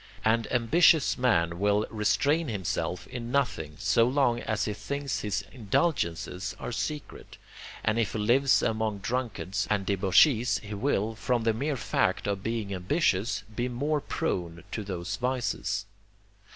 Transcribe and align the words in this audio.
An 0.25 0.47
ambitious 0.49 1.15
man 1.15 1.59
will 1.59 1.85
restrain 1.91 2.47
himself 2.47 3.05
in 3.05 3.31
nothing, 3.31 3.75
so 3.77 4.05
long 4.07 4.39
as 4.39 4.65
he 4.65 4.73
thinks 4.73 5.19
his 5.19 5.43
indulgences 5.51 6.55
are 6.59 6.71
secret; 6.71 7.37
and 7.85 7.99
if 7.99 8.13
he 8.13 8.17
lives 8.17 8.63
among 8.63 8.97
drunkards 8.97 9.67
and 9.69 9.85
debauchees, 9.85 10.57
he 10.63 10.73
will, 10.73 11.13
from 11.13 11.43
the 11.43 11.53
mere 11.53 11.77
fact 11.77 12.25
of 12.25 12.41
being 12.41 12.73
ambitious, 12.73 13.43
be 13.55 13.69
more 13.69 14.01
prone 14.01 14.63
to 14.71 14.83
those 14.83 15.17
vices. 15.17 15.85